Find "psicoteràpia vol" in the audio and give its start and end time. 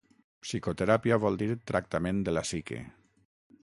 0.45-1.37